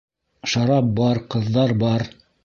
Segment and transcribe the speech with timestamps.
[0.53, 2.07] Шарап бар, ҡыҙҙар бар.